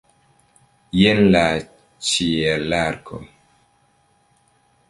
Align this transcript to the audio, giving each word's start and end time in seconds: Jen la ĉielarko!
Jen 0.99 1.19
la 1.35 1.43
ĉielarko! 2.13 3.23